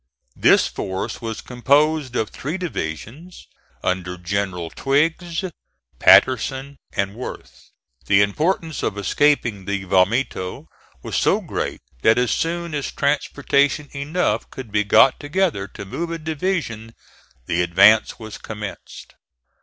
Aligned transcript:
This 0.35 0.65
force 0.65 1.21
was 1.21 1.41
composed 1.41 2.15
of 2.15 2.31
three 2.31 2.57
divisions, 2.57 3.47
under 3.83 4.17
Generals 4.17 4.73
Twiggs, 4.75 5.43
Patterson, 5.99 6.77
and 6.93 7.13
Worth. 7.13 7.69
The 8.07 8.23
importance 8.23 8.81
of 8.81 8.97
escaping 8.97 9.65
the 9.65 9.83
vomito 9.85 10.65
was 11.03 11.15
so 11.15 11.39
great 11.39 11.81
that 12.01 12.17
as 12.17 12.31
soon 12.31 12.73
as 12.73 12.91
transportation 12.91 13.89
enough 13.95 14.49
could 14.49 14.71
be 14.71 14.83
got 14.83 15.19
together 15.19 15.67
to 15.67 15.85
move 15.85 16.09
a 16.09 16.17
division 16.17 16.95
the 17.45 17.61
advance 17.61 18.17
was 18.17 18.39
commenced. 18.39 19.13